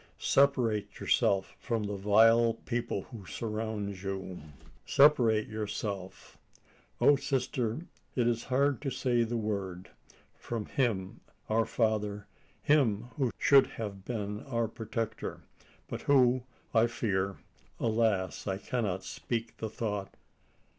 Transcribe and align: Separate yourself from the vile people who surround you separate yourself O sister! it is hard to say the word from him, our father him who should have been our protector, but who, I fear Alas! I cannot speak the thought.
Separate 0.17 0.99
yourself 0.99 1.55
from 1.59 1.83
the 1.83 1.95
vile 1.95 2.55
people 2.55 3.03
who 3.11 3.23
surround 3.27 4.01
you 4.01 4.41
separate 4.83 5.47
yourself 5.47 6.39
O 6.99 7.15
sister! 7.15 7.81
it 8.15 8.27
is 8.27 8.45
hard 8.45 8.81
to 8.81 8.89
say 8.89 9.21
the 9.21 9.37
word 9.37 9.91
from 10.35 10.65
him, 10.65 11.21
our 11.49 11.67
father 11.67 12.25
him 12.63 13.09
who 13.17 13.29
should 13.37 13.67
have 13.77 14.03
been 14.03 14.41
our 14.47 14.67
protector, 14.67 15.43
but 15.87 16.01
who, 16.01 16.45
I 16.73 16.87
fear 16.87 17.37
Alas! 17.79 18.47
I 18.47 18.57
cannot 18.57 19.03
speak 19.03 19.57
the 19.57 19.69
thought. 19.69 20.15